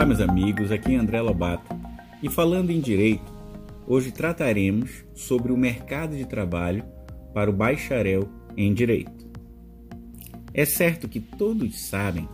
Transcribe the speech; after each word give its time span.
Olá, 0.00 0.06
meus 0.06 0.20
amigos, 0.22 0.72
aqui 0.72 0.94
é 0.94 0.96
André 0.96 1.20
Lobato 1.20 1.76
e 2.22 2.30
falando 2.30 2.70
em 2.70 2.80
direito, 2.80 3.30
hoje 3.86 4.10
trataremos 4.10 5.04
sobre 5.14 5.52
o 5.52 5.58
mercado 5.58 6.16
de 6.16 6.24
trabalho 6.24 6.82
para 7.34 7.50
o 7.50 7.52
bacharel 7.52 8.26
em 8.56 8.72
direito. 8.72 9.28
É 10.54 10.64
certo 10.64 11.06
que 11.06 11.20
todos 11.20 11.86
sabem 11.86 12.26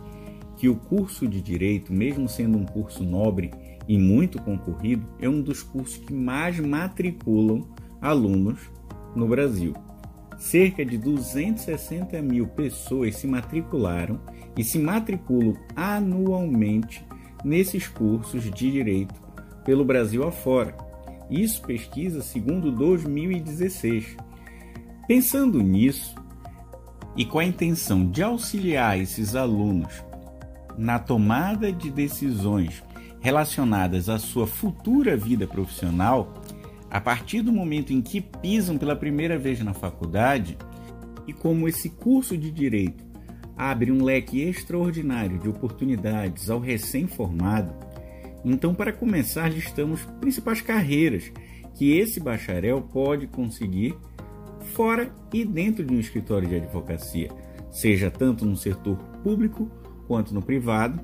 que 0.55 0.69
o 0.69 0.77
curso 0.77 1.27
de 1.27 1.41
direito, 1.41 1.91
mesmo 1.91 2.29
sendo 2.29 2.57
um 2.57 2.63
curso 2.63 3.03
nobre 3.03 3.51
e 3.85 3.97
muito 3.97 4.41
concorrido, 4.41 5.05
é 5.19 5.27
um 5.27 5.41
dos 5.41 5.61
cursos 5.61 5.97
que 5.97 6.13
mais 6.13 6.57
matriculam 6.61 7.67
alunos 8.01 8.61
no 9.13 9.27
Brasil. 9.27 9.73
Cerca 10.37 10.85
de 10.85 10.97
260 10.97 12.21
mil 12.21 12.47
pessoas 12.47 13.17
se 13.17 13.27
matricularam 13.27 14.21
e 14.57 14.63
se 14.63 14.79
matriculam 14.79 15.53
anualmente 15.75 17.05
nesses 17.43 17.87
cursos 17.87 18.43
de 18.43 18.51
direito 18.51 19.15
pelo 19.65 19.83
Brasil 19.83 20.27
afora. 20.27 20.75
Isso 21.29 21.61
pesquisa 21.61 22.21
segundo 22.21 22.71
2016. 22.71 24.15
Pensando 25.07 25.61
nisso, 25.61 26.15
e 27.15 27.25
com 27.25 27.39
a 27.39 27.45
intenção 27.45 28.09
de 28.09 28.21
auxiliar 28.21 28.99
esses 28.99 29.35
alunos 29.35 30.03
na 30.77 30.99
tomada 30.99 31.71
de 31.71 31.89
decisões 31.89 32.83
relacionadas 33.19 34.07
à 34.07 34.19
sua 34.19 34.45
futura 34.45 35.17
vida 35.17 35.47
profissional, 35.47 36.33
a 36.89 37.01
partir 37.01 37.41
do 37.41 37.51
momento 37.51 37.91
em 37.91 38.01
que 38.01 38.21
pisam 38.21 38.77
pela 38.77 38.95
primeira 38.95 39.37
vez 39.37 39.59
na 39.61 39.73
faculdade, 39.73 40.57
e 41.25 41.33
como 41.33 41.67
esse 41.67 41.89
curso 41.89 42.37
de 42.37 42.51
direito 42.51 43.03
abre 43.57 43.91
um 43.91 44.03
leque 44.03 44.41
extraordinário 44.41 45.39
de 45.39 45.49
oportunidades 45.49 46.49
ao 46.49 46.59
recém-formado, 46.59 47.73
então, 48.49 48.73
para 48.73 48.93
começar, 48.93 49.49
listamos 49.49 50.05
principais 50.21 50.61
carreiras 50.61 51.31
que 51.75 51.97
esse 51.97 52.17
bacharel 52.19 52.81
pode 52.81 53.27
conseguir 53.27 53.93
fora 54.73 55.13
e 55.33 55.43
dentro 55.43 55.83
de 55.83 55.93
um 55.93 55.99
escritório 55.99 56.47
de 56.47 56.55
advocacia, 56.55 57.29
seja 57.69 58.09
tanto 58.09 58.45
no 58.45 58.55
setor 58.55 58.97
público 59.21 59.69
quanto 60.07 60.33
no 60.33 60.41
privado. 60.41 60.99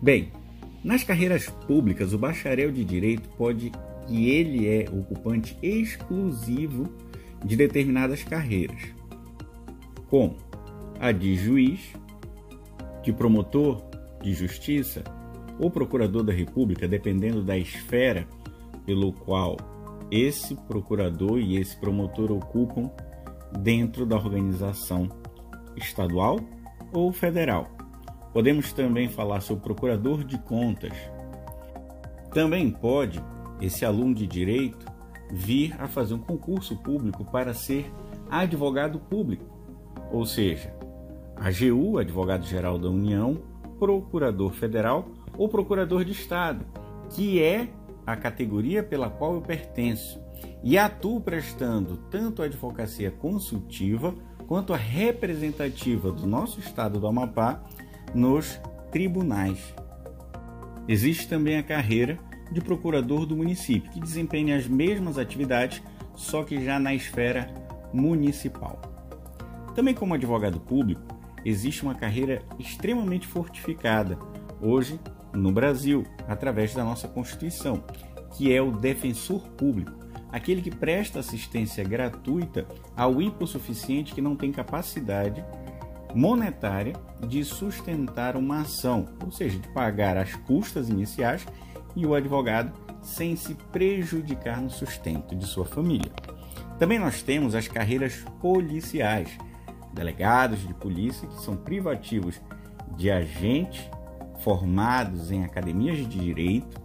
Bem, 0.00 0.30
nas 0.84 1.02
carreiras 1.02 1.48
públicas, 1.66 2.12
o 2.12 2.18
bacharel 2.18 2.70
de 2.70 2.84
direito 2.84 3.28
pode 3.30 3.72
que 4.06 4.30
ele 4.30 4.68
é 4.68 4.88
ocupante 4.90 5.56
exclusivo 5.62 6.88
de 7.44 7.56
determinadas 7.56 8.22
carreiras, 8.22 8.80
como 10.08 10.36
a 11.00 11.10
de 11.12 11.34
juiz, 11.34 11.94
de 13.02 13.12
promotor 13.12 13.82
de 14.22 14.34
justiça 14.34 15.02
ou 15.58 15.70
procurador 15.70 16.22
da 16.22 16.32
República, 16.32 16.86
dependendo 16.86 17.42
da 17.42 17.56
esfera 17.56 18.28
pelo 18.84 19.12
qual 19.12 19.56
esse 20.10 20.54
procurador 20.54 21.38
e 21.38 21.56
esse 21.56 21.76
promotor 21.76 22.30
ocupam 22.30 22.90
dentro 23.60 24.04
da 24.04 24.16
organização 24.16 25.08
estadual 25.76 26.38
ou 26.92 27.12
federal. 27.12 27.68
Podemos 28.32 28.72
também 28.72 29.08
falar 29.08 29.40
sobre 29.40 29.64
procurador 29.64 30.22
de 30.22 30.38
contas. 30.38 30.92
Também 32.32 32.70
pode 32.70 33.22
esse 33.60 33.84
aluno 33.84 34.14
de 34.14 34.26
direito 34.26 34.86
vir 35.32 35.74
a 35.78 35.88
fazer 35.88 36.14
um 36.14 36.20
concurso 36.20 36.76
público 36.76 37.24
para 37.24 37.54
ser 37.54 37.90
advogado 38.30 38.98
público, 38.98 39.44
ou 40.12 40.24
seja, 40.24 40.79
AGU, 41.40 41.96
advogado 41.96 42.44
geral 42.44 42.78
da 42.78 42.88
União, 42.88 43.40
procurador 43.78 44.52
federal 44.52 45.08
ou 45.38 45.48
procurador 45.48 46.04
de 46.04 46.12
estado, 46.12 46.66
que 47.08 47.42
é 47.42 47.68
a 48.06 48.14
categoria 48.14 48.82
pela 48.82 49.08
qual 49.08 49.34
eu 49.34 49.40
pertenço 49.40 50.20
e 50.62 50.76
atuo 50.76 51.20
prestando 51.20 51.96
tanto 52.10 52.42
a 52.42 52.44
advocacia 52.44 53.10
consultiva 53.10 54.14
quanto 54.46 54.74
a 54.74 54.76
representativa 54.76 56.12
do 56.12 56.26
nosso 56.26 56.60
estado 56.60 57.00
do 57.00 57.06
Amapá 57.06 57.62
nos 58.14 58.60
tribunais. 58.92 59.74
Existe 60.86 61.26
também 61.26 61.56
a 61.56 61.62
carreira 61.62 62.18
de 62.52 62.60
procurador 62.60 63.24
do 63.24 63.36
município, 63.36 63.90
que 63.90 64.00
desempenha 64.00 64.56
as 64.56 64.66
mesmas 64.66 65.16
atividades, 65.16 65.80
só 66.14 66.42
que 66.42 66.62
já 66.62 66.78
na 66.78 66.92
esfera 66.92 67.48
municipal. 67.94 68.80
Também 69.74 69.94
como 69.94 70.14
advogado 70.14 70.58
público, 70.58 71.19
existe 71.44 71.82
uma 71.82 71.94
carreira 71.94 72.42
extremamente 72.58 73.26
fortificada 73.26 74.18
hoje 74.60 75.00
no 75.32 75.52
Brasil, 75.52 76.04
através 76.28 76.74
da 76.74 76.84
nossa 76.84 77.08
Constituição, 77.08 77.82
que 78.36 78.52
é 78.52 78.60
o 78.60 78.72
defensor 78.72 79.48
público, 79.50 79.92
aquele 80.32 80.62
que 80.62 80.70
presta 80.70 81.20
assistência 81.20 81.84
gratuita 81.84 82.66
ao 82.96 83.20
hipossuficiente 83.20 84.14
que 84.14 84.20
não 84.20 84.36
tem 84.36 84.52
capacidade 84.52 85.44
monetária 86.14 86.94
de 87.26 87.44
sustentar 87.44 88.36
uma 88.36 88.62
ação, 88.62 89.06
ou 89.24 89.30
seja, 89.30 89.58
de 89.58 89.68
pagar 89.68 90.16
as 90.16 90.34
custas 90.34 90.88
iniciais 90.88 91.46
e 91.94 92.04
o 92.06 92.14
advogado 92.14 92.72
sem 93.02 93.36
se 93.36 93.54
prejudicar 93.54 94.60
no 94.60 94.70
sustento 94.70 95.34
de 95.34 95.46
sua 95.46 95.64
família. 95.64 96.12
Também 96.78 96.98
nós 96.98 97.22
temos 97.22 97.54
as 97.54 97.68
carreiras 97.68 98.24
policiais, 98.40 99.30
delegados 99.92 100.66
de 100.66 100.74
polícia 100.74 101.28
que 101.28 101.40
são 101.40 101.56
privativos 101.56 102.40
de 102.96 103.10
agentes 103.10 103.88
formados 104.40 105.30
em 105.30 105.44
academias 105.44 105.98
de 105.98 106.06
direito, 106.06 106.80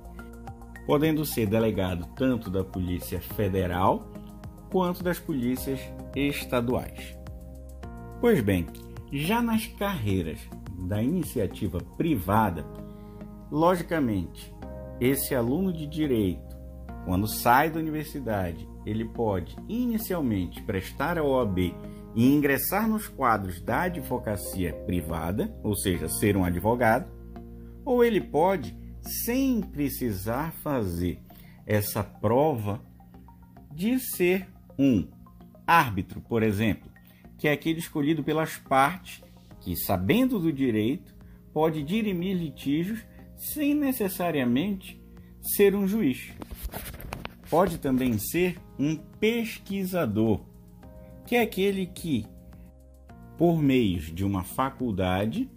podendo 0.86 1.26
ser 1.26 1.48
delegado 1.48 2.06
tanto 2.16 2.50
da 2.50 2.64
Polícia 2.64 3.20
Federal 3.20 4.12
quanto 4.70 5.04
das 5.04 5.20
polícias 5.20 5.80
estaduais. 6.16 7.18
Pois 8.20 8.42
bem, 8.42 8.68
já 9.12 9.42
nas 9.42 9.66
carreiras 9.66 10.40
da 10.78 11.02
iniciativa 11.02 11.80
privada, 11.98 12.66
logicamente, 13.52 14.54
esse 15.00 15.34
aluno 15.34 15.72
de 15.72 15.88
direito, 15.88 16.56
quando 17.06 17.28
sai 17.28 17.70
da 17.70 17.80
universidade, 17.80 18.68
ele 18.86 19.06
pode 19.06 19.56
inicialmente 19.68 20.62
prestar 20.64 21.18
a 21.18 21.24
OAB 21.24 21.74
e 22.16 22.34
ingressar 22.34 22.88
nos 22.88 23.08
quadros 23.08 23.62
da 23.62 23.82
advocacia 23.84 24.74
privada, 24.86 25.54
ou 25.62 25.76
seja, 25.76 26.08
ser 26.08 26.38
um 26.38 26.46
advogado, 26.46 27.12
ou 27.84 28.04
ele 28.04 28.22
pode, 28.22 28.76
sem 29.02 29.62
precisar 29.62 30.54
fazer 30.64 31.20
essa 31.66 32.04
prova, 32.04 32.82
de 33.72 34.00
ser 34.00 34.48
um 34.80 35.08
árbitro, 35.68 36.22
por 36.22 36.42
exemplo, 36.42 36.90
que 37.38 37.48
é 37.48 37.52
aquele 37.52 37.80
escolhido 37.80 38.24
pelas 38.24 38.56
partes 38.58 39.22
que, 39.60 39.76
sabendo 39.76 40.40
do 40.40 40.54
direito, 40.54 41.14
pode 41.54 41.84
dirimir 41.84 42.38
litígios 42.38 43.06
sem 43.36 43.74
necessariamente 43.74 45.02
ser 45.42 45.76
um 45.76 45.88
juiz. 45.88 46.32
Pode 47.50 47.78
também 47.78 48.18
ser 48.18 48.58
um 48.80 48.96
pesquisador, 48.96 50.42
que 51.26 51.36
é 51.36 51.42
aquele 51.42 51.86
que, 51.86 52.26
por 53.38 53.62
meios 53.62 54.14
de 54.14 54.24
uma 54.24 54.44
faculdade, 54.44 55.50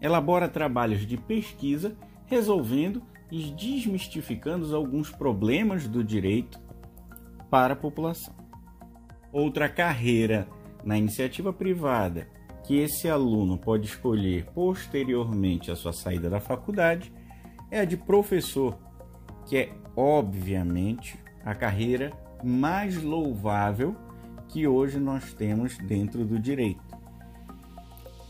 elabora 0.00 0.48
trabalhos 0.48 1.06
de 1.06 1.16
pesquisa 1.16 1.96
resolvendo 2.26 3.02
e 3.30 3.50
desmistificando 3.50 4.74
alguns 4.74 5.10
problemas 5.10 5.86
do 5.86 6.02
direito 6.02 6.60
para 7.50 7.74
a 7.74 7.76
população. 7.76 8.34
Outra 9.32 9.68
carreira 9.68 10.48
na 10.84 10.96
iniciativa 10.96 11.52
privada 11.52 12.28
que 12.64 12.78
esse 12.78 13.08
aluno 13.08 13.58
pode 13.58 13.86
escolher 13.86 14.46
posteriormente 14.54 15.70
à 15.70 15.76
sua 15.76 15.92
saída 15.92 16.28
da 16.28 16.40
faculdade 16.40 17.12
é 17.70 17.80
a 17.80 17.84
de 17.84 17.96
professor, 17.96 18.78
que 19.46 19.56
é 19.56 19.72
obviamente 19.96 21.18
a 21.44 21.54
carreira 21.54 22.12
mais 22.42 23.02
louvável 23.02 23.96
que 24.52 24.66
hoje 24.66 24.98
nós 24.98 25.32
temos 25.32 25.78
dentro 25.78 26.24
do 26.24 26.38
direito. 26.38 26.82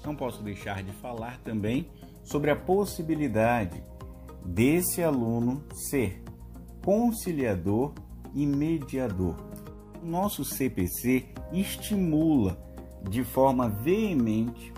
Não 0.04 0.14
posso 0.14 0.42
deixar 0.42 0.82
de 0.82 0.92
falar 0.92 1.38
também 1.38 1.88
sobre 2.22 2.50
a 2.50 2.56
possibilidade 2.56 3.82
desse 4.44 5.02
aluno 5.02 5.64
ser 5.72 6.22
conciliador 6.84 7.92
e 8.34 8.46
mediador. 8.46 9.36
Nosso 10.02 10.44
CPC 10.44 11.26
estimula 11.52 12.58
de 13.08 13.24
forma 13.24 13.68
veemente 13.68 14.72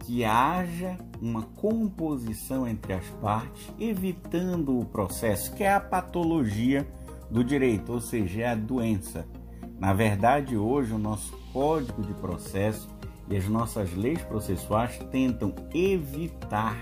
que 0.00 0.24
haja 0.24 0.96
uma 1.20 1.42
composição 1.42 2.66
entre 2.66 2.94
as 2.94 3.06
partes, 3.20 3.70
evitando 3.78 4.78
o 4.78 4.84
processo, 4.84 5.54
que 5.54 5.62
é 5.62 5.72
a 5.72 5.80
patologia 5.80 6.86
do 7.30 7.44
direito, 7.44 7.92
ou 7.92 8.00
seja, 8.00 8.42
é 8.42 8.48
a 8.48 8.54
doença. 8.54 9.26
Na 9.78 9.92
verdade, 9.92 10.56
hoje 10.56 10.92
o 10.92 10.98
nosso 10.98 11.36
Código 11.52 12.02
de 12.02 12.12
Processo 12.14 12.88
e 13.30 13.36
as 13.36 13.46
nossas 13.46 13.94
leis 13.94 14.20
processuais 14.22 14.98
tentam 15.10 15.54
evitar 15.72 16.76